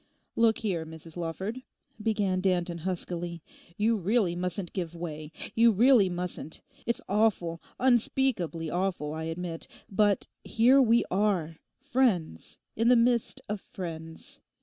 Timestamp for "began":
2.01-2.41